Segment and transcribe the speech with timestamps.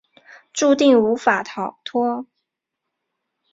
[0.51, 2.25] 注定无法跳脱